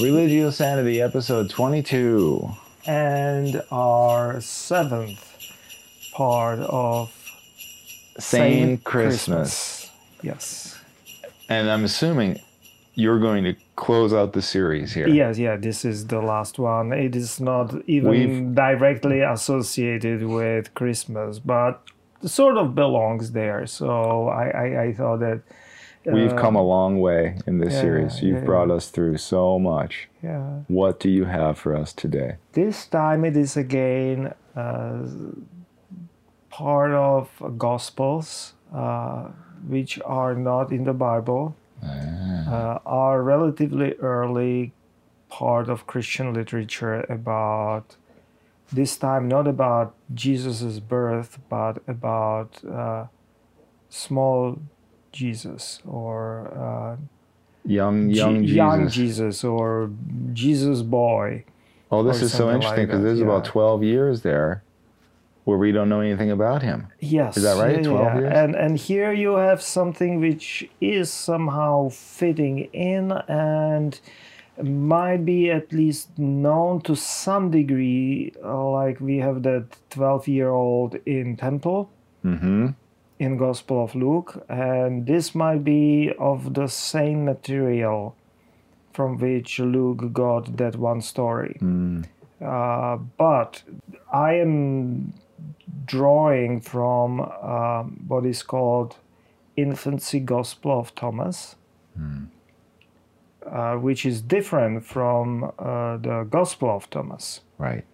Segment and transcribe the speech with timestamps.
[0.00, 2.48] Religio Sanity, episode 22.
[2.86, 5.22] and our seventh
[6.12, 7.10] part of
[8.18, 9.90] Sane Saint Christmas.
[10.22, 10.78] Yes.
[11.48, 12.40] And I'm assuming
[12.94, 15.08] you're going to close out the series here.
[15.08, 16.92] Yes, yeah, this is the last one.
[16.92, 21.82] It is not even We've- directly associated with Christmas, but
[22.24, 23.66] sort of belongs there.
[23.66, 25.42] So I, I, I thought that.
[26.06, 28.22] We've uh, come a long way in this yeah, series.
[28.22, 28.44] You've yeah.
[28.44, 30.08] brought us through so much.
[30.22, 30.60] Yeah.
[30.68, 32.36] What do you have for us today?
[32.52, 35.06] This time it is again uh,
[36.50, 39.28] part of Gospels, uh,
[39.66, 44.72] which are not in the Bible, uh, are relatively early
[45.28, 47.96] part of Christian literature about
[48.72, 53.06] this time not about Jesus' birth, but about uh,
[53.88, 54.58] small
[55.14, 56.96] Jesus or uh,
[57.66, 58.56] Young, young Jesus.
[58.56, 59.90] young Jesus or
[60.34, 61.44] Jesus boy.
[61.90, 64.62] oh, this is so interesting because that, there's about 12 years there
[65.44, 66.88] where we don't know anything about him.
[67.00, 67.76] Yes, Is that right?
[67.76, 68.20] yeah, 12 yeah.
[68.20, 68.32] years?
[68.34, 73.98] And and here you have something which is somehow fitting in and
[74.62, 78.32] might be at least known to some degree.
[78.42, 81.88] Like we have that twelve-year-old in temple
[82.24, 82.68] Mm-hmm.
[83.18, 88.16] In Gospel of Luke, and this might be of the same material
[88.92, 91.58] from which Luke got that one story.
[91.60, 92.06] Mm.
[92.40, 93.62] Uh, but
[94.12, 95.14] I am
[95.84, 98.96] drawing from um, what is called
[99.56, 101.56] Infancy Gospel of Thomas,
[103.46, 107.40] uh, which is different from uh, the Gospel of Thomas.
[107.58, 107.84] Right.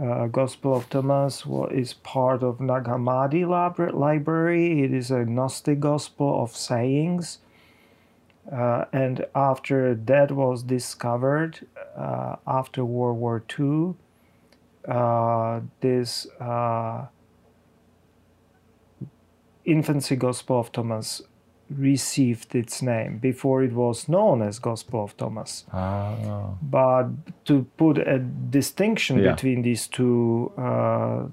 [0.00, 3.44] Uh, Gospel of Thomas is part of Nag Hammadi
[3.92, 4.84] library.
[4.84, 7.38] It is a Gnostic Gospel of sayings.
[8.50, 11.66] Uh, and after that was discovered,
[11.96, 13.96] uh, after World War II,
[14.86, 17.06] uh, this uh,
[19.64, 21.22] Infancy Gospel of Thomas
[21.70, 23.18] received its name.
[23.18, 26.56] Before it was known as Gospel of Thomas Oh.
[26.62, 27.06] but
[27.44, 28.18] to put a
[28.50, 29.32] distinction Yeah.
[29.32, 31.28] between these two uh,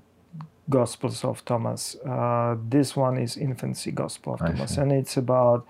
[0.69, 4.81] gospels of thomas uh, this one is infancy gospel of I thomas see.
[4.81, 5.65] and it's about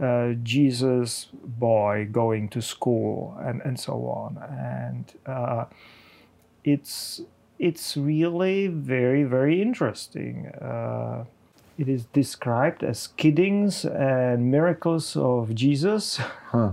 [0.00, 5.64] uh, jesus boy going to school and, and so on and uh,
[6.64, 7.20] it's
[7.58, 11.24] it's really very very interesting uh,
[11.78, 16.18] it is described as kiddings and miracles of jesus
[16.52, 16.72] Huh.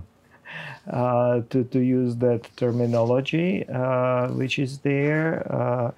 [0.91, 5.91] uh, to, to use that terminology uh, which is there, uh,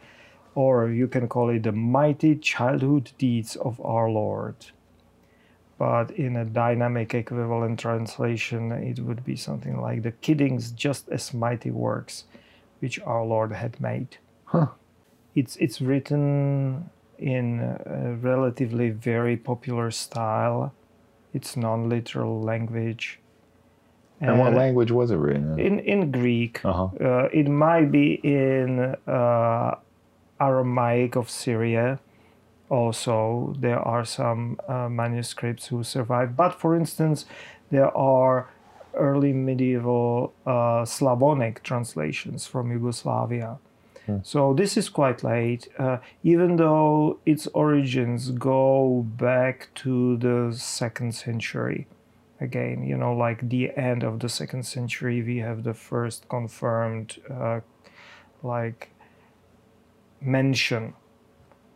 [0.55, 4.55] or you can call it the mighty childhood deeds of our Lord.
[5.77, 11.33] But in a dynamic equivalent translation, it would be something like the kiddings just as
[11.33, 12.25] mighty works
[12.81, 14.17] which our Lord had made.
[14.45, 14.67] Huh.
[15.35, 16.89] It's, it's written
[17.19, 20.73] in a relatively very popular style.
[21.33, 23.19] It's non-literal language.
[24.21, 25.79] And what language was it written in?
[25.79, 26.63] in in Greek.
[26.63, 26.85] Uh-huh.
[26.99, 29.75] Uh, it might be in uh,
[30.39, 31.99] Aramaic of Syria.
[32.69, 36.35] Also, there are some uh, manuscripts who survive.
[36.35, 37.25] But for instance,
[37.69, 38.49] there are
[38.95, 43.57] early medieval uh, Slavonic translations from Yugoslavia.
[44.23, 51.15] So this is quite late, uh, even though its origins go back to the second
[51.15, 51.87] century.
[52.41, 57.17] Again you know like the end of the second century we have the first confirmed
[57.31, 57.61] uh,
[58.43, 58.89] like
[60.21, 60.93] mention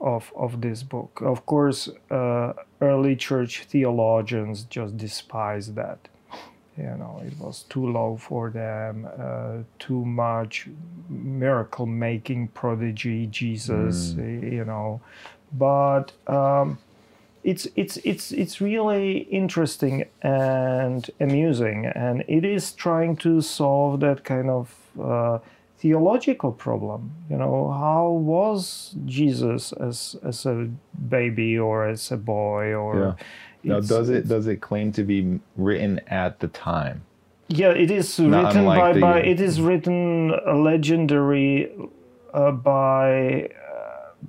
[0.02, 1.22] of of this book.
[1.24, 6.10] Of course uh, early church theologians just despise that
[6.80, 10.68] you know it was too low for them uh, too much
[11.10, 15.02] miracle making prodigy jesus you know
[15.52, 16.78] but um,
[17.44, 24.24] it's it's it's it's really interesting and amusing, and it is trying to solve that
[24.24, 25.40] kind of uh,
[25.78, 27.12] theological problem.
[27.30, 30.70] You know, how was Jesus as as a
[31.08, 33.00] baby or as a boy or?
[33.18, 33.26] Yeah.
[33.64, 37.04] Now, does it does it claim to be written at the time?
[37.50, 41.72] Yeah, it is Not written by, the- by it is written uh, legendary
[42.34, 44.26] uh, by uh,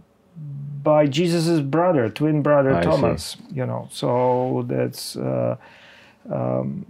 [0.83, 2.89] by Jesus's brother, twin brother I see.
[2.89, 3.37] Thomas.
[3.53, 5.57] You know, so that's uh,
[6.31, 6.87] um,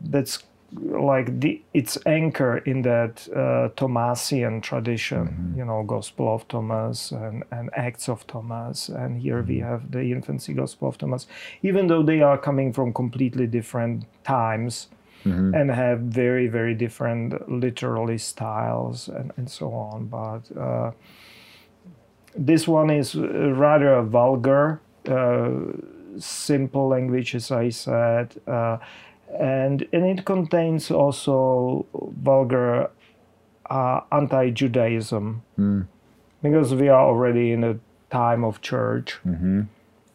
[0.00, 5.26] that's like the its anchor in that uh, Thomasian tradition.
[5.28, 5.58] Mm-hmm.
[5.58, 9.68] You know, Gospel of Thomas and, and Acts of Thomas, and here we Mm-hmm.
[9.68, 11.26] have the Infancy Gospel of Thomas.
[11.62, 14.88] Even though they are coming from completely different times,
[15.24, 20.06] and have very, very different literary styles and, and so on.
[20.06, 20.92] But uh,
[22.34, 25.50] this one is rather a vulgar, uh,
[26.18, 28.78] simple language, as I said, uh,
[29.38, 31.86] and and it contains also
[32.22, 32.90] vulgar
[33.68, 35.42] uh, anti-Judaism
[36.42, 37.78] because we are already in a
[38.10, 39.18] time of church,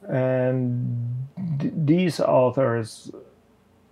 [0.07, 1.27] and
[1.59, 3.11] th- these authors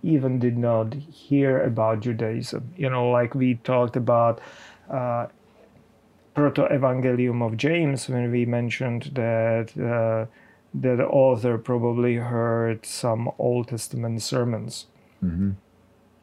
[0.02, 2.72] even did not hear about Judaism.
[2.76, 4.40] You know, like we talked about.
[4.90, 5.26] Uh,
[6.34, 10.26] proto-evangelium of James when we mentioned that uh,
[10.74, 14.86] that the author probably heard some Old Testament sermons.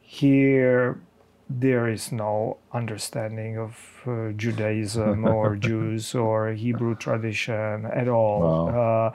[0.00, 1.00] Here,
[1.48, 3.76] there is no understanding of
[4.06, 8.68] uh, Judaism or Jews or Hebrew tradition at all.
[8.68, 9.10] Uh,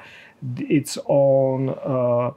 [0.58, 2.32] its own uh,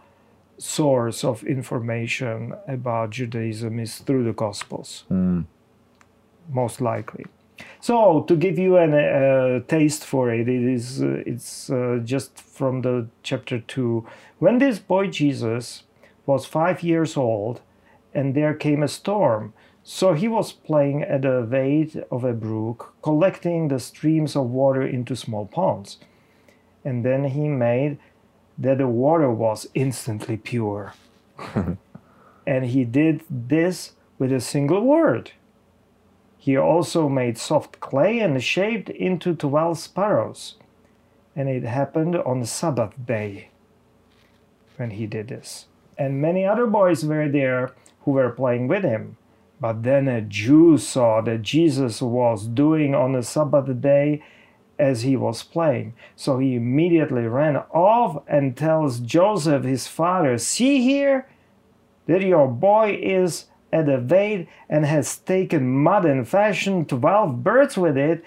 [0.58, 5.04] source of information about Judaism is through the Gospels,
[6.52, 7.24] most likely.
[7.80, 12.38] So to give you a uh, taste for it, it is uh, it's uh, just
[12.38, 14.06] from the chapter two.
[14.38, 15.84] When this boy Jesus
[16.30, 17.60] was five years old,
[18.14, 22.94] and there came a storm, so he was playing at the wade of a brook,
[23.02, 25.98] collecting the streams of water into small ponds,
[26.84, 27.98] and then he made
[28.56, 30.94] that the water was instantly pure,
[32.46, 35.32] and he did this with a single word.
[36.38, 40.54] He also made soft clay and shaped into twelve sparrows.
[41.36, 43.50] And it happened on the Sabbath day
[44.76, 45.66] when he did this.
[46.00, 49.18] And many other boys were there who were playing with him.
[49.60, 54.22] But then a Jew saw that Jesus was doing on the Sabbath day
[54.78, 55.92] as he was playing.
[56.16, 61.28] So he immediately ran off and tells Joseph, his father, See here
[62.06, 67.76] that your boy is at the wade and has taken mud and fashioned twelve birds
[67.76, 68.24] with it,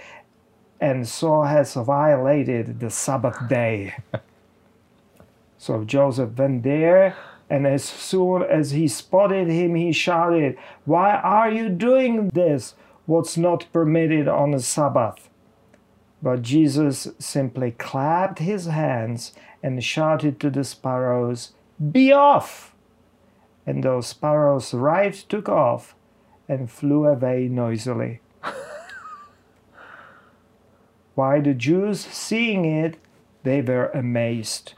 [0.80, 3.96] and so has violated the Sabbath day.
[5.58, 7.18] so Joseph went there,
[7.50, 12.76] and as soon as he spotted him, he shouted, Why are you doing this?
[13.06, 15.30] What's not permitted on the Sabbath?
[16.22, 21.54] But Jesus simply clapped his hands and shouted to the sparrows,
[21.92, 22.74] Be off!
[23.66, 25.96] and those sparrows right took off
[26.48, 28.20] and flew away noisily.
[31.16, 32.98] Why the Jews, seeing it,
[33.44, 34.74] they were amazed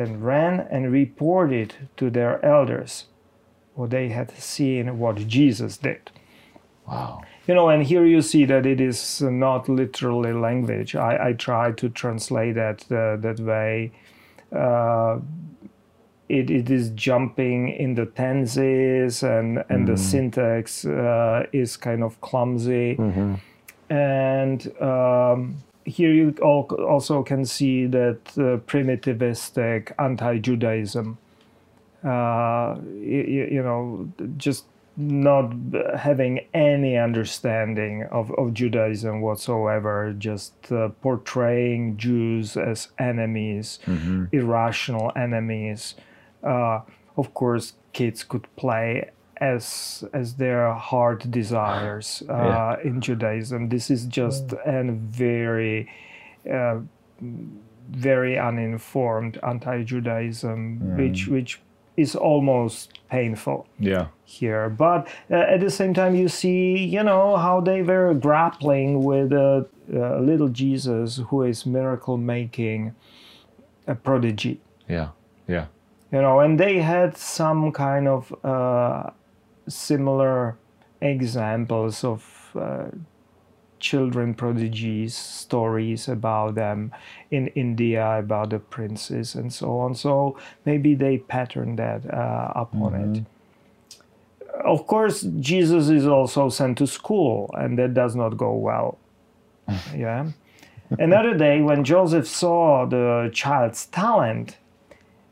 [0.00, 3.06] and ran and reported to their elders
[3.74, 6.10] what they had seen what Jesus did.
[6.86, 7.22] Wow.
[7.46, 10.94] You know, and here you see that it is not literally language.
[10.94, 13.92] I, I try to translate that uh, that way.
[14.52, 15.20] Uh,
[16.28, 22.20] it, it is jumping in the tenses and, and the syntax uh, is kind of
[22.20, 22.96] clumsy.
[23.88, 31.18] And um, here you also can see that uh, primitivistic anti-Judaism.
[32.04, 34.64] Uh, you, you know, just
[34.96, 35.52] not
[35.96, 43.78] having any understanding of, of Judaism whatsoever, just uh, portraying Jews as enemies,
[44.32, 45.94] irrational enemies.
[46.42, 46.80] Uh,
[47.16, 52.76] of course, kids could play as as their heart desires uh, Yeah.
[52.84, 53.68] in Judaism.
[53.68, 55.88] This is just a very
[56.50, 56.80] uh,
[57.90, 61.60] very uninformed anti-Judaism, which which
[61.96, 64.06] is almost painful Yeah.
[64.24, 64.70] here.
[64.70, 69.32] But uh, at the same time, you see, you know, how they were grappling with
[69.32, 72.94] a, uh little Jesus who is miracle making,
[73.86, 74.60] a prodigy.
[74.88, 75.08] Yeah.
[75.48, 75.66] Yeah.
[76.12, 79.10] You know, and they had some kind of uh,
[79.70, 80.56] similar
[81.00, 82.86] examples of uh,
[83.80, 86.92] children prodigies, stories about them
[87.30, 89.94] in India, about the princes and so on.
[89.94, 93.24] So maybe they patterned that uh, upon it.
[94.64, 98.98] Of course, Jesus is also sent to school, and that does not go well.
[99.96, 100.30] yeah.
[100.98, 104.58] Another day, when Joseph saw the child's talent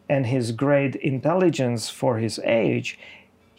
[0.09, 2.99] and his great intelligence for his age,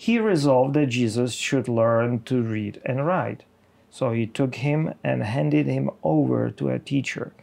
[0.02, 3.44] he resolved that Jesus should learn to read and write.
[3.90, 7.34] So he took him and handed him over to a teacher.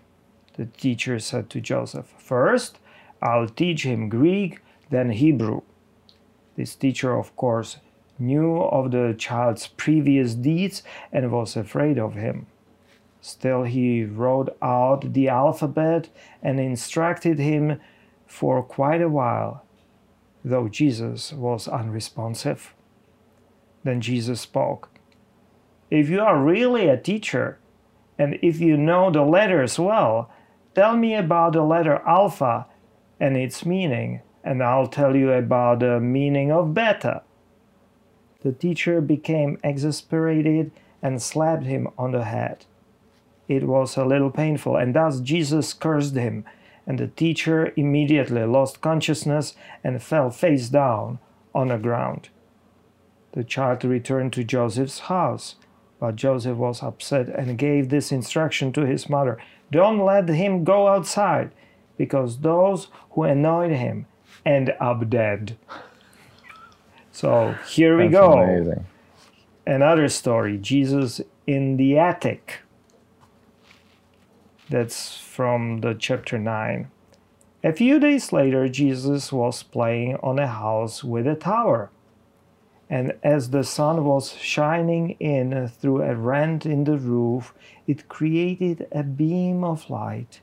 [0.55, 2.79] The teacher said to Joseph, First,
[3.21, 5.61] I'll teach him Greek, then Hebrew.
[6.57, 7.77] This teacher, of course,
[8.19, 10.83] knew of the child's previous deeds
[11.13, 12.47] and was afraid of him.
[13.21, 16.09] Still, he wrote out the alphabet
[16.43, 17.79] and instructed him
[18.27, 19.66] for quite a while,
[20.47, 22.73] though Jesus was unresponsive.
[23.83, 24.89] Then Jesus spoke.
[25.91, 27.59] If you are really a teacher,
[28.17, 30.31] and if you know the letters well,
[30.75, 32.67] tell me about the letter alpha
[33.19, 37.23] and its meaning, and I'll tell you about the meaning of beta.
[38.43, 40.71] The teacher became exasperated
[41.03, 42.67] and slapped him on the head.
[43.49, 46.45] It was a little painful, and thus Jesus cursed him,
[46.87, 51.19] and the teacher immediately lost consciousness and fell face down
[51.55, 52.29] on the ground.
[53.33, 55.57] The child returned to Joseph's house,
[55.99, 59.39] but Joseph was upset and gave this instruction to his mother
[59.71, 61.51] Don't let him go outside,
[61.97, 64.07] because those who annoyed him
[64.45, 65.57] end up dead.
[67.11, 68.43] So here we That's go.
[68.43, 68.87] Amazing.
[69.67, 72.61] Another story Jesus in the attic.
[74.69, 76.91] That's from the chapter 9.
[77.63, 81.91] A few days later, Jesus was playing on a house with a tower.
[82.91, 87.55] And as the sun was shining in through a rent in the roof,
[87.87, 90.41] it created a beam of light.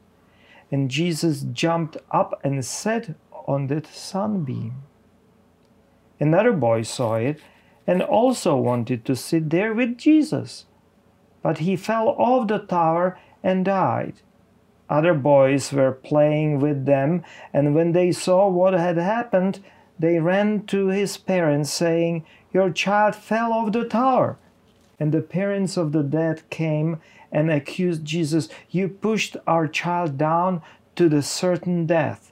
[0.72, 3.15] And Jesus jumped up and sat
[3.46, 4.84] on that sunbeam.
[6.20, 7.42] Another boy saw it
[7.86, 10.65] and also wanted to sit there with Jesus.
[11.42, 14.16] But he fell off the tower and died.
[14.90, 17.24] Other boys were playing with them,
[17.54, 19.60] and when they saw what had happened,
[19.98, 24.38] they ran to his parents, saying, Your child fell off the tower.
[25.00, 27.00] And the parents of the dead came
[27.32, 30.62] and accused Jesus, You pushed our child down
[30.96, 32.32] to the certain death.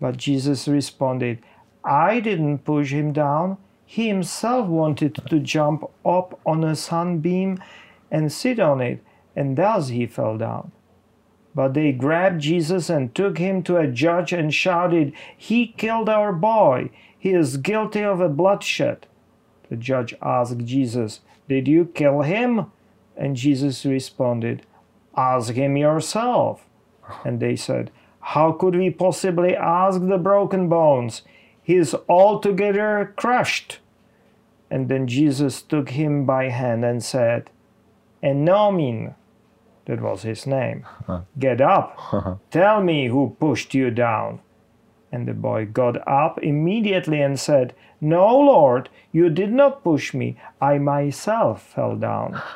[0.00, 1.38] But Jesus responded,
[1.84, 3.58] I didn't push him down.
[3.86, 7.62] He himself wanted to jump up on a sunbeam
[8.10, 9.02] and sit on it,
[9.36, 10.72] and thus he fell down.
[11.54, 16.32] But they grabbed Jesus and took him to a judge and shouted, He killed our
[16.32, 16.90] boy.
[17.18, 19.06] He is guilty of a bloodshed.
[19.70, 22.66] The judge asked Jesus, Did you kill him?
[23.16, 24.66] And Jesus responded,
[25.16, 26.66] Ask him yourself.
[27.24, 31.22] And they said, How could we possibly ask the broken bones?
[31.62, 33.78] He is altogether crushed.
[34.70, 37.50] And then Jesus took him by hand and said,
[38.22, 39.14] Enomin,
[39.86, 40.86] that was his name,
[41.38, 44.40] get up, tell me who pushed you down.
[45.12, 50.36] And the boy got up immediately and said, No, Lord, you did not push me.
[50.60, 52.42] I myself fell down.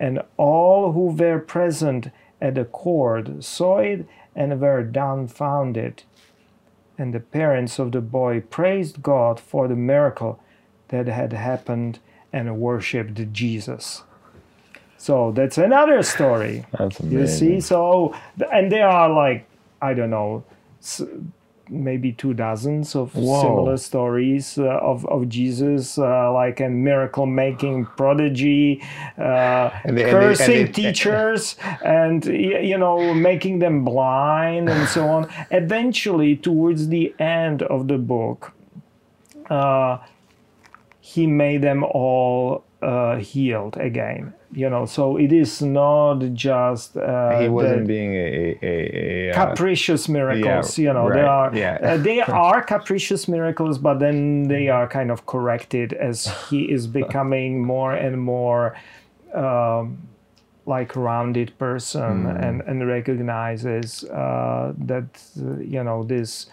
[0.00, 6.02] And all who were present at the court saw it and were dumbfounded.
[6.98, 10.40] And the parents of the boy praised God for the miracle
[10.88, 12.00] that had happened
[12.32, 14.02] and worshipped Jesus.
[15.02, 16.64] So that's another story.
[16.78, 18.14] That's You see, so
[18.52, 19.46] and there are like
[19.88, 20.44] I don't know,
[21.68, 23.40] maybe two dozens of Whoa.
[23.42, 28.80] similar stories uh, of of Jesus, uh, like a miracle making prodigy,
[29.18, 34.86] uh, And they- and they- and cursing teachers, and you know making them blind and
[34.86, 35.26] so on.
[35.50, 38.52] Eventually, towards the end of the book,
[39.50, 39.98] uh,
[41.00, 44.34] he made them all uh, healed again.
[44.54, 49.34] You know, so it is not just uh, he wasn't being a a, a, uh,
[49.34, 50.78] capricious miracles.
[50.78, 51.78] yeah, you know, they are yeah.
[51.82, 56.86] uh, they are capricious miracles, but then they are kind of corrected as he is
[57.00, 58.76] becoming more and more.
[59.32, 60.08] Um,
[60.64, 62.44] like rounded person Hmm.
[62.44, 66.46] and and recognizes uh, that uh, you know this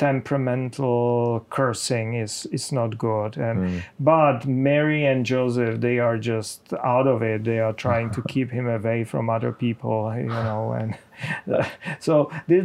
[0.00, 3.78] temperamental cursing is is not good and Hmm.
[3.98, 8.50] but mary and joseph they are just out of it they are trying to keep
[8.50, 10.96] him away from other people you know and
[12.00, 12.60] so the,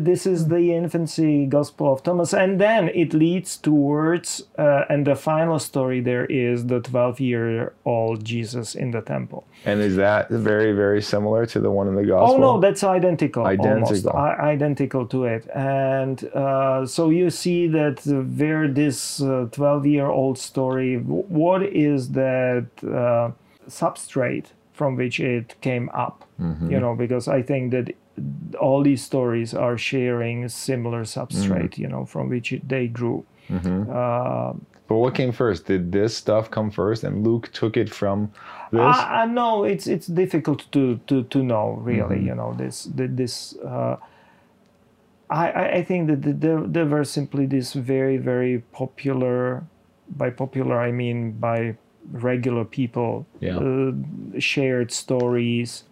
[0.00, 5.16] this is the infancy gospel of thomas and then it leads towards uh, and the
[5.16, 10.28] final story there is the 12 year old jesus in the temple And is that
[10.30, 12.34] very very similar to the one in the gospel?
[12.34, 13.42] Oh no, that's identical.
[13.46, 14.16] Almost Identical.
[14.18, 17.96] I- identical to it, and uh, so you see that
[18.40, 19.22] where this
[19.52, 20.96] twelve-year-old story,
[21.42, 23.30] what is that uh,
[23.68, 26.24] substrate from which it came up?
[26.40, 26.70] Mm-hmm.
[26.70, 27.94] You know, because I think that
[28.60, 31.78] all these stories are sharing similar substrate.
[31.78, 33.24] You know, from which it, they grew.
[33.50, 34.52] Uh,
[34.88, 35.66] But what came first?
[35.66, 38.28] Did this stuff come first, and Luke took it from
[38.70, 38.80] this?
[38.80, 42.20] I, I know it's it's difficult to to, to know really.
[42.28, 43.56] You know this this.
[43.64, 43.96] Uh,
[45.30, 49.62] I I- think that th- there there were simply this very very popular,
[50.16, 51.76] by popular I mean by
[52.10, 53.58] regular people, Yeah.
[53.58, 53.92] uh,
[54.38, 55.84] shared stories.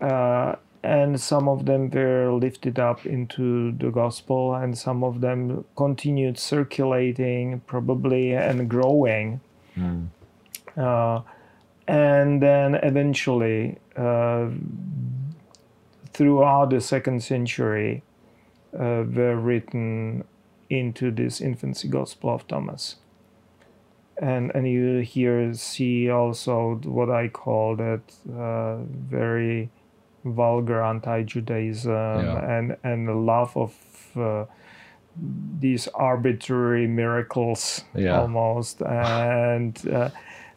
[0.00, 5.64] Uh, and some of them were lifted up into the gospel, and some of them
[5.76, 9.40] continued circulating, probably and growing
[10.76, 11.20] Uh,
[11.88, 14.46] and then eventually, uh,
[16.12, 18.02] throughout the second century,
[18.74, 20.24] uh, were written
[20.70, 22.96] into this infancy gospel of Thomas.
[24.20, 28.00] And, and you here see also what I call that
[28.32, 28.76] uh,
[29.10, 29.70] very
[30.24, 31.92] vulgar anti-Judaism
[32.36, 33.72] and and the love of
[34.16, 34.44] uh,
[35.60, 38.20] these arbitrary miracles Yeah.
[38.20, 40.10] almost and uh,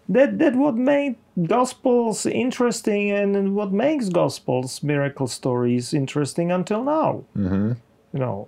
[0.10, 1.16] that that what made
[1.48, 7.72] gospels interesting and what makes gospels miracle stories interesting until now Mm-hmm.
[8.14, 8.48] you know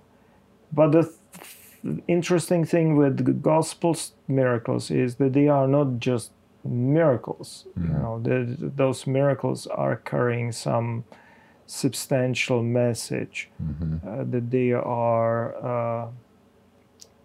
[0.72, 1.14] but the th-
[2.08, 6.30] interesting thing with the gospels miracles is that they are not just
[6.64, 11.04] miracles you know the, those miracles are carrying some
[11.66, 13.50] substantial message
[14.06, 16.06] uh, that they are uh,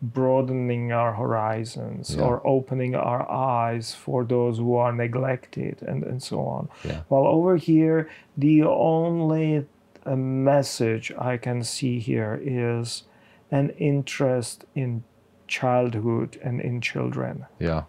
[0.02, 2.24] broadening our horizons Yeah.
[2.24, 7.02] or opening our eyes for those who are neglected and, and so on Yeah.
[7.10, 9.66] while over here the only
[10.06, 13.04] uh, message i can see here is
[13.52, 15.04] an interest in
[15.48, 17.84] childhood and in children Yeah.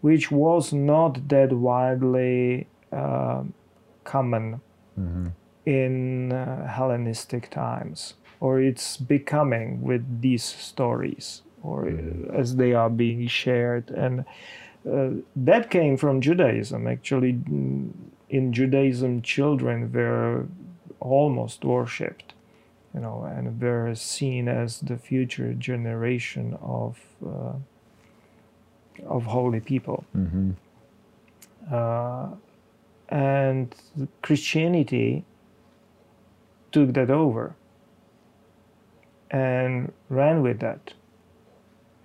[0.00, 3.42] which was not that widely uh,
[4.04, 4.60] common
[5.66, 12.88] in uh, Hellenistic times, or it's becoming with these stories, or uh, as they are
[12.90, 13.90] being shared.
[13.90, 14.24] And
[14.88, 16.86] uh, that came from Judaism.
[16.86, 17.90] Actually, mm,
[18.30, 20.46] in Judaism, children were
[21.00, 22.32] almost worshipped,
[22.96, 26.98] you know, and were seen as the future generation of.
[27.24, 27.52] Uh,
[29.06, 30.06] of holy people.
[30.16, 30.52] Mm-hmm.
[31.70, 32.28] Uh,
[33.10, 33.74] and
[34.22, 35.24] Christianity
[36.72, 37.54] took that over
[39.30, 40.94] and ran with that.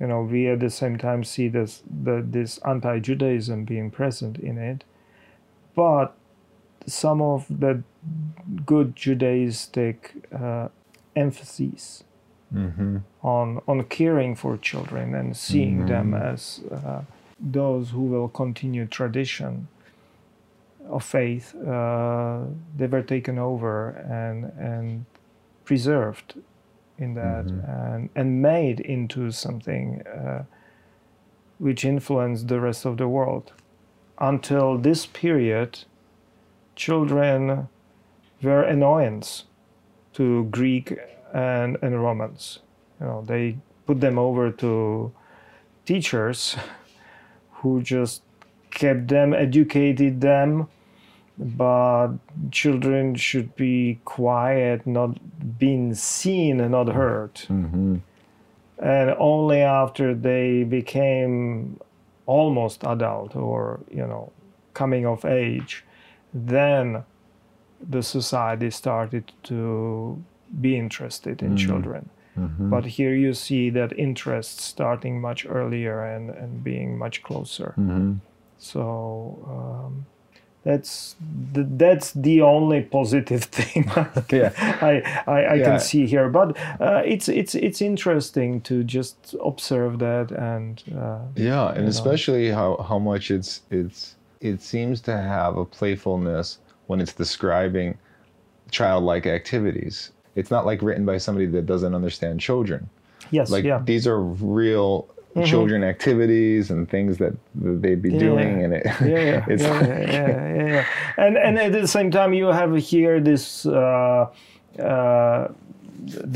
[0.02, 4.58] You know, we at the same time see this the, this anti-Judaism being present in
[4.58, 4.84] it,
[5.76, 6.14] but
[6.86, 7.84] some of the
[8.66, 9.96] good Judaistic
[10.34, 10.70] uh,
[11.16, 12.04] emphases
[12.54, 12.98] Mm-hmm.
[13.24, 17.02] on on caring for children and seeing them as uh,
[17.40, 19.70] those who will continue tradition
[20.90, 22.40] of faith uh,
[22.76, 25.06] they were taken over and and
[25.64, 26.34] preserved
[26.98, 30.44] in that and and made into something uh,
[31.58, 33.54] which influenced the rest of the world.
[34.20, 35.86] Until this period
[36.76, 37.70] children
[38.44, 39.46] were annoyance
[40.22, 40.94] to Greek
[41.34, 42.60] and, and Romans.
[43.00, 43.58] You know, they
[43.88, 45.12] put them over to
[45.84, 46.56] teachers
[47.60, 48.22] who just
[48.70, 50.68] kept them, educated them,
[51.40, 52.10] but
[52.52, 55.12] children should be quiet, not
[55.58, 57.34] being seen and not heard.
[57.50, 57.98] Mm-hmm.
[58.78, 61.80] And only after they became
[62.28, 64.32] almost adult or, you know,
[64.76, 65.84] coming of age,
[66.32, 67.04] then
[67.90, 70.24] the society started to
[70.60, 72.10] be interested in children.
[72.60, 77.74] But here you see that interest starting much earlier and, and being much closer.
[77.78, 78.14] Mm-hmm.
[78.58, 80.06] So um,
[80.64, 81.16] that's
[81.54, 83.86] the, that's the only positive thing
[84.32, 84.52] Yeah.
[84.82, 85.64] I, I, I Yeah.
[85.66, 86.30] can see here.
[86.30, 91.90] But uh, it's it's it's interesting to just observe that and uh, Yeah, and know.
[91.90, 96.60] especially how, how much it's it's it seems to have a playfulness
[96.92, 97.98] when it's describing
[98.70, 100.12] childlike activities.
[100.36, 102.90] It's not like written by somebody that doesn't understand children.
[103.32, 103.86] yes, Like yeah, Mm-hmm.
[103.86, 105.08] these are real
[105.46, 108.64] children activities and things that they'd be Yeah, doing, yeah.
[108.66, 110.86] and it yeah, yeah, it's yeah, yeah, yeah, yeah, yeah.
[111.26, 114.28] And and at the same time, you have here this uh,
[114.78, 115.48] uh,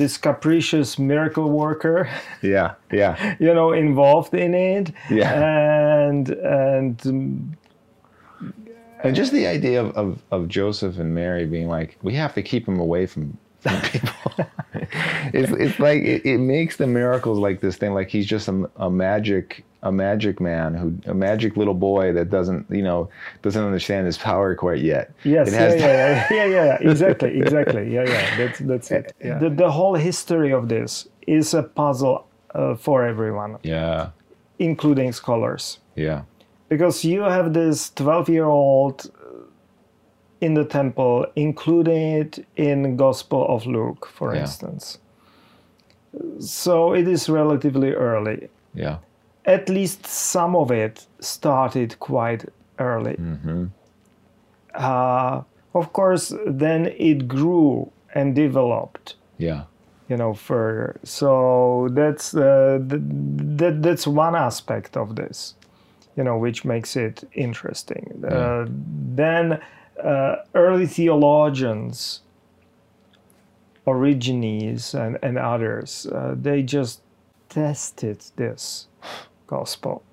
[0.02, 2.08] this capricious miracle worker,
[2.42, 5.34] yeah, yeah, you know, involved in it, Yeah.
[6.08, 6.96] and and
[9.06, 12.42] and just the idea of, of, of Joseph and Mary being like, we have to
[12.42, 14.14] keep him away from, from people.
[15.34, 18.70] it's, it's like it, it makes the miracles like this thing like he's just a,
[18.78, 23.08] a magic a magic man who a magic little boy that doesn't you know
[23.44, 25.12] doesn't understand his power quite yet.
[25.24, 29.14] Yes, yeah, yeah, to- yeah, yeah, yeah, yeah, exactly, exactly, yeah, yeah, that's that's it.
[29.24, 29.38] Yeah.
[29.40, 34.10] The the whole history of this is a puzzle uh, for everyone, yeah,
[34.60, 36.24] including scholars, yeah,
[36.70, 39.12] because you have this twelve-year-old
[40.42, 44.42] in the temple, included in Gospel of Luke, for Yeah.
[44.42, 45.00] instance.
[46.40, 48.50] So it is relatively early.
[48.74, 48.98] yeah,
[49.46, 52.46] At least some of it started quite
[52.80, 53.16] early.
[53.16, 53.66] mm-hmm.
[54.74, 55.42] uh,
[55.74, 59.64] of course, then it grew and developed, yeah,
[60.10, 60.96] you know, further.
[61.04, 63.02] So that's uh, th-
[63.60, 65.56] that that's one aspect of this.
[66.16, 68.24] You know, which makes it interesting.
[68.28, 69.60] Uh, then
[70.04, 72.22] uh, early theologians,
[73.86, 77.02] Origenes and, and others, uh, they just
[77.50, 78.88] tested this
[79.48, 80.04] gospel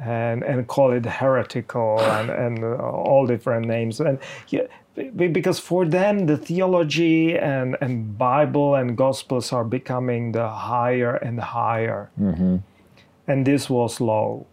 [0.00, 4.00] and and call it heretical and and uh, all different names.
[4.00, 4.62] And yeah,
[5.16, 11.40] because for them the theology and and Bible and Gospels are becoming the higher and
[11.40, 12.10] higher,
[13.26, 14.46] and this was low,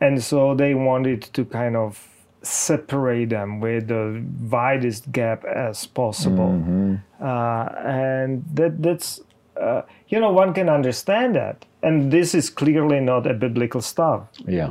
[0.00, 2.08] and so they wanted to kind of
[2.42, 6.52] separate them with the widest gap as possible,
[7.20, 9.20] uh, and that that's
[9.60, 14.28] uh, you know one can understand that, and this is clearly not a biblical stuff.
[14.46, 14.70] Yeah.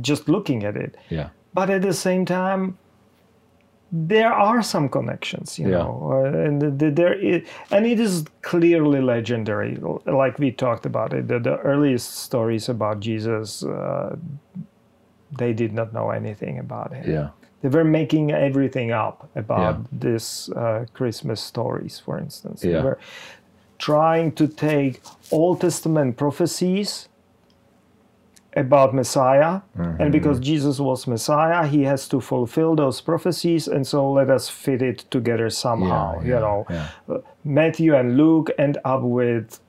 [0.00, 1.28] Just looking at it, Yeah.
[1.54, 2.76] but at the same time
[3.90, 5.78] there are some connections you Yeah.
[5.78, 10.84] know uh, and the, the, there is, and it is clearly legendary like we talked
[10.86, 14.14] about it the, the earliest stories about jesus uh,
[15.38, 17.28] they did not know anything about him Yeah.
[17.62, 19.86] they were making everything up about Yeah.
[20.10, 22.72] this uh, christmas stories for instance Yeah.
[22.78, 22.98] they were
[23.78, 27.08] trying to take old testament prophecies
[28.56, 30.00] about Messiah, Mm-hmm.
[30.02, 34.48] and because Jesus was Messiah, he has to fulfill those prophecies, and so let us
[34.48, 36.14] fit it together somehow.
[36.20, 36.88] Yeah, you yeah, know, yeah.
[37.08, 39.60] Uh, Matthew and Luke end up with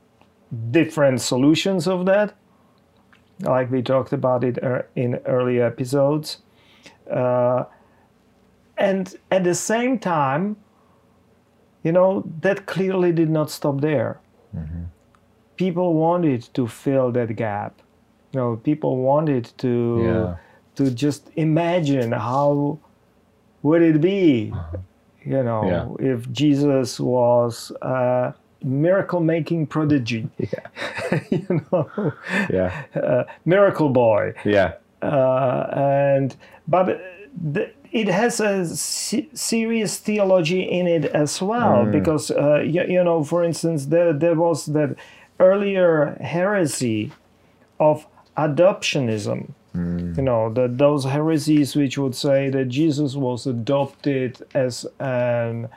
[0.71, 2.33] different solutions of that,
[3.41, 6.37] like we talked about it ear- in earlier episodes,
[7.11, 7.65] uh,
[8.77, 10.55] and at the same time,
[11.83, 14.19] you know, that clearly did not stop there.
[15.57, 17.81] People wanted to fill that gap.
[18.31, 20.35] You know, people wanted to Yeah.
[20.75, 22.77] to just imagine how
[23.63, 24.53] would it be,
[25.25, 25.63] you know,
[25.99, 26.11] Yeah.
[26.13, 31.19] if Jesus was a miracle-making prodigy, Yeah.
[31.29, 32.11] you know,
[32.49, 32.71] Yeah.
[32.95, 34.71] uh, miracle boy Yeah.
[35.01, 36.35] uh, and
[36.67, 36.85] but
[37.53, 43.03] the, it has a se- serious theology in it as well because uh, you, you
[43.03, 44.89] know for instance there there was that
[45.39, 47.11] earlier heresy
[47.79, 48.05] of
[48.47, 49.41] adoptionism.
[50.17, 55.69] You know the, those heresies which would say that jesus was adopted as an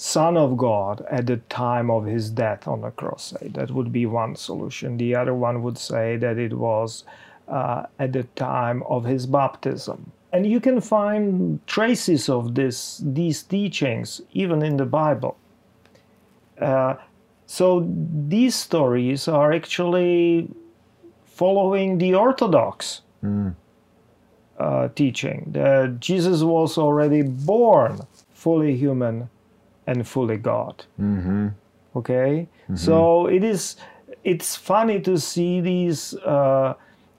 [0.00, 4.06] son of god at the time of his death on the cross that would be
[4.06, 4.96] one solution.
[4.96, 7.04] The other one would say that it was
[7.48, 10.10] uh, at the time of his baptism.
[10.32, 15.36] And you can find traces of this these teachings even in the bible.
[16.58, 16.94] Uh,
[17.46, 17.86] so
[18.28, 20.48] these stories are actually
[21.40, 23.00] following the orthodox
[24.58, 27.98] uh, teaching that jesus was already born
[28.44, 29.28] fully human
[29.86, 31.48] and fully god Mm-hmm.
[32.00, 32.46] okay
[32.86, 33.76] so it is
[34.32, 36.00] it's funny to see these
[36.36, 36.74] uh,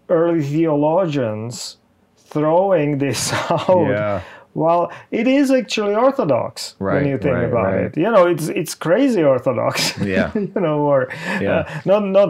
[0.10, 1.78] early theologians
[2.34, 4.22] throwing this out Yeah.
[4.54, 4.82] well
[5.20, 7.86] it is actually orthodox when you think right, about right.
[7.86, 9.74] it you know it's it's crazy orthodox
[10.16, 10.32] Yeah.
[10.36, 11.02] you know or
[11.42, 11.66] Yeah.
[11.68, 12.30] uh, not not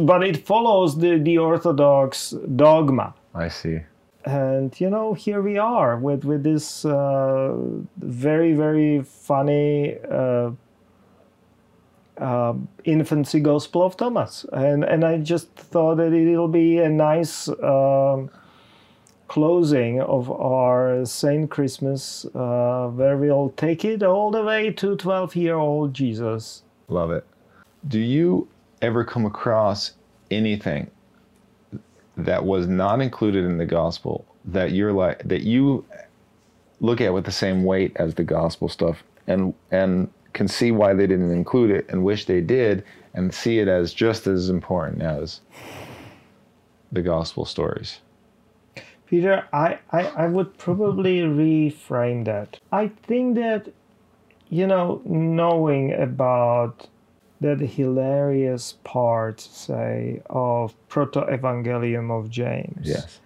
[0.00, 3.80] but it follows the the orthodox dogma I see.
[4.24, 7.54] and you know here we are with with this uh,
[7.98, 10.50] very very funny uh,
[12.18, 17.48] uh, infancy gospel of thomas and and i just thought that it'll be a nice
[17.62, 18.28] um,
[19.28, 25.36] closing of our saint christmas uh, where we'll take it all the way to 12
[25.36, 27.24] year old jesus Love it.
[27.86, 28.48] Do you
[28.82, 29.92] ever come across
[30.30, 30.90] anything
[32.16, 35.84] that was not included in the gospel that you're like that you
[36.80, 40.94] look at with the same weight as the gospel stuff and and can see why
[40.94, 45.02] they didn't include it and wish they did and see it as just as important
[45.02, 45.40] as
[46.92, 48.00] the gospel stories.
[49.06, 52.60] Peter, I, I, I would probably reframe that.
[52.70, 53.72] I think that,
[54.50, 56.86] you know, knowing about
[57.40, 63.20] that hilarious part, say, of Proto Evangelium of James, Yes.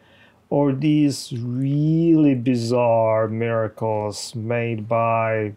[0.51, 5.55] or these really bizarre miracles made by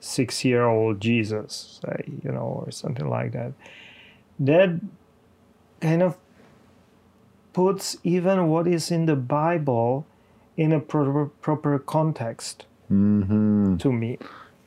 [0.00, 3.52] six year old Jesus, say, you know, or something like that,
[4.38, 4.80] that
[5.80, 6.16] kind of
[7.52, 10.06] puts even what is in the Bible
[10.56, 13.76] in a proper, proper context Mm-hmm.
[13.78, 14.18] to me.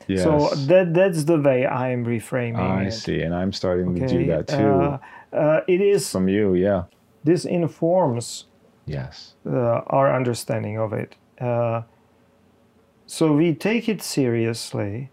[0.07, 0.23] Yes.
[0.23, 2.91] So that that's the way I am reframing I it.
[2.91, 4.97] see, and I'm starting to do that too Uh,
[5.35, 6.53] uh, it is from you.
[6.55, 6.83] Yeah.
[7.23, 8.45] this informs
[8.85, 9.33] Yes.
[9.45, 11.15] uh, our understanding of it.
[11.41, 11.81] Uh,
[13.07, 15.09] so we take it seriously,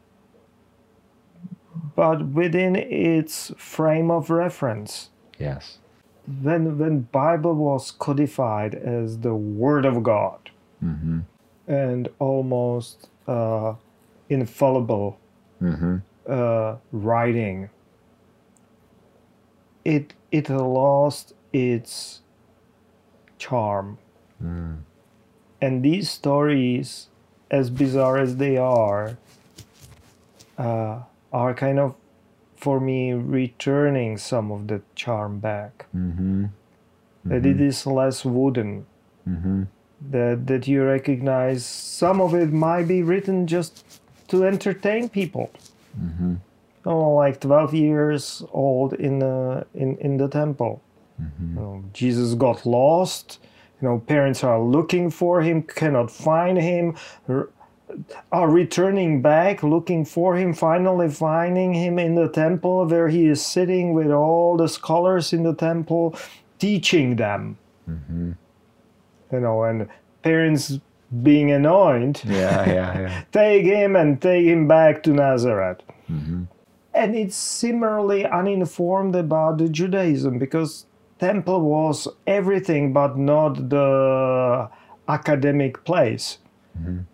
[1.97, 5.11] but within its frame of reference.
[5.39, 5.79] Yes.
[6.43, 10.51] when when Bible was codified as the Word of God
[10.85, 11.21] Mm-hmm.
[11.67, 13.75] and almost uh,
[14.33, 15.19] infallible
[15.63, 15.99] Mm-hmm.
[16.27, 17.71] uh, writing,
[19.85, 22.23] it it lost its
[23.39, 23.99] charm.
[24.43, 24.79] Mm.
[25.61, 27.07] And these stories,
[27.49, 29.19] as bizarre as they are,
[30.59, 31.95] uh, are kind of
[32.57, 35.87] for me returning some of the charm back.
[35.95, 36.47] Mm-hmm.
[37.25, 38.87] That it is less wooden.
[39.29, 39.63] Mm-hmm.
[40.11, 44.02] That that you recognize some of it might be written just
[44.33, 45.51] to entertain people.
[46.01, 46.35] Mm-hmm.
[46.85, 50.83] Oh, like twelve years old in the in, in the temple.
[51.21, 51.55] Mm-hmm.
[51.55, 53.39] You know, Jesus got lost.
[53.81, 56.97] You know, parents are looking for him, cannot find him,
[58.31, 63.45] are returning back, looking for him, finally finding him in the temple where he is
[63.45, 66.17] sitting with all the scholars in the temple,
[66.59, 67.59] teaching them.
[67.91, 68.33] Mm-hmm.
[69.33, 69.89] You know, and
[70.23, 70.79] parents
[71.23, 73.23] being anointed, Yeah, yeah, yeah.
[73.33, 75.79] take him and take him back to Nazareth.
[76.11, 76.43] Mm-hmm.
[76.95, 80.87] and it's similarly uninformed about the Judaism because
[81.19, 84.69] temple was everything but not the
[85.09, 86.39] academic place.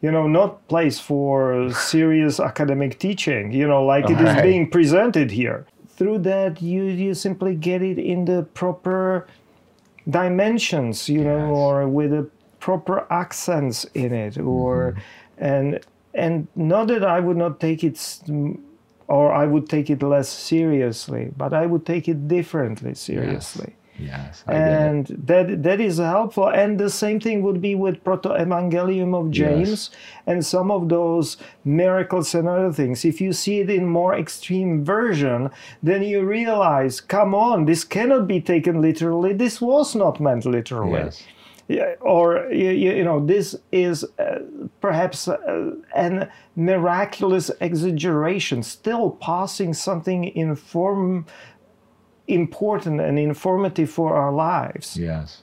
[0.03, 3.53] You know, not place for serious academic teaching.
[3.53, 4.43] You know, like it is Right.
[4.43, 5.67] being presented here.
[5.97, 9.27] Through that, you you simply get it in the proper
[10.09, 11.09] dimensions.
[11.09, 12.29] You know, or with the
[12.61, 15.45] proper accents in it, or mm-hmm.
[15.45, 15.81] and
[16.15, 17.99] and not that I would not take it
[19.09, 23.75] or I would take it less seriously, but I would take it differently seriously.
[23.99, 24.55] Yes, I.
[24.55, 26.49] And that that is helpful.
[26.49, 29.91] And the same thing would be with Proto Evangelium of James
[30.27, 33.05] and some of those miracles and other things.
[33.05, 35.51] If you see it in more extreme version,
[35.83, 39.33] then you realize, come on, this cannot be taken literally.
[39.33, 41.25] This was not meant literally Yes.
[41.69, 44.39] Yeah, or you, you know this is uh,
[44.81, 51.27] perhaps uh, an miraculous exaggeration still passing something inform
[52.27, 55.43] important and informative for our lives Yes.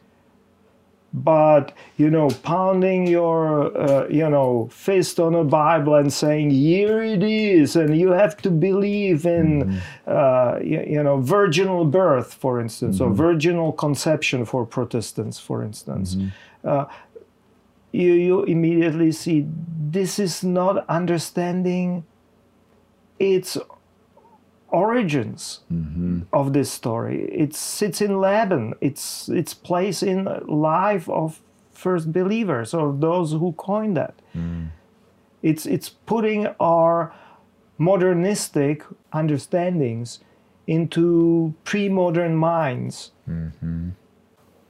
[1.23, 7.01] But you know pounding your uh, you know fist on a bible and saying here
[7.01, 12.60] it is and you have to believe in uh, you, you know virginal birth for
[12.60, 16.17] instance or virginal conception for protestants for instance.
[16.65, 16.86] Uh,
[17.93, 19.45] you you immediately see
[19.91, 22.04] this is not understanding.
[23.17, 23.58] Its
[24.83, 26.19] origins Mm-hmm.
[26.31, 27.17] of this story.
[27.43, 28.73] It Sitz im Leben.
[28.81, 31.39] It's its place in life of
[31.71, 34.13] first believers or those who coined that.
[35.41, 37.11] It's it's putting our
[37.77, 38.83] modernistic
[39.13, 40.19] understandings
[40.67, 43.11] into pre-modern minds.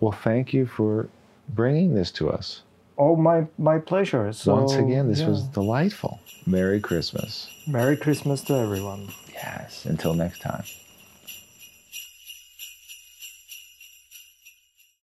[0.02, 1.08] Well, thank you for
[1.50, 2.62] bringing this to us.
[2.98, 4.32] Oh, my my pleasure.
[4.34, 5.30] So, Once again, this yeah.
[5.30, 6.20] was delightful.
[6.46, 7.50] Merry Christmas.
[7.68, 9.08] Merry Christmas to everyone.
[9.36, 9.86] Yes.
[9.86, 10.64] Until next time.